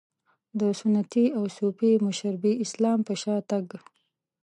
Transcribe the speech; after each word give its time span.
د 0.59 0.61
سنتي 0.81 1.25
او 1.37 1.43
صوفي 1.57 1.91
مشربي 2.07 2.53
اسلام 2.65 2.99
په 3.07 3.13
شا 3.21 3.35
تګ. 3.49 3.65